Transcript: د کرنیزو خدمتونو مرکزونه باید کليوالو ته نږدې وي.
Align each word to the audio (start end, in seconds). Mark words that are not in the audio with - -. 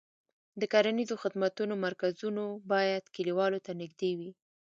د 0.59 0.61
کرنیزو 0.73 1.15
خدمتونو 1.23 1.73
مرکزونه 1.85 2.43
باید 2.71 3.11
کليوالو 3.15 3.63
ته 3.65 3.71
نږدې 3.81 4.11
وي. 4.19 4.29